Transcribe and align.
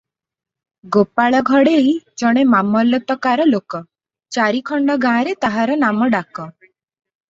ଗୋପାଳ 0.95 1.41
ଘଡ଼େଇ 1.49 1.91
ଜଣେ 2.23 2.47
ମାମଲତକାର 2.55 3.49
ଲୋକ, 3.53 3.85
ଚାରିଖଣ୍ଡ 4.41 5.01
ଗାଁରେ 5.09 5.41
ତାହାର 5.47 5.81
ନାମ 5.89 6.15
ଡାକ। 6.21 6.53